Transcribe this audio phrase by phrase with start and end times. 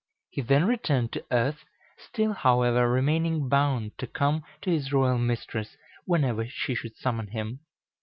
[0.31, 1.63] He then returned to earth,
[1.99, 7.59] still, however, remaining bound to come to his royal mistress whenever she should summon him.